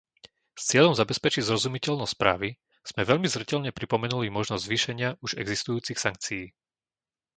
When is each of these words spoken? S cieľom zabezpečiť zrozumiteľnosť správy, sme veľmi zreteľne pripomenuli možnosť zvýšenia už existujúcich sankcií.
S 0.59 0.63
cieľom 0.73 0.93
zabezpečiť 0.97 1.43
zrozumiteľnosť 1.45 2.13
správy, 2.17 2.49
sme 2.89 3.05
veľmi 3.11 3.27
zreteľne 3.35 3.69
pripomenuli 3.79 4.27
možnosť 4.37 4.65
zvýšenia 4.65 5.09
už 5.25 5.31
existujúcich 5.43 6.01
sankcií. 6.05 6.43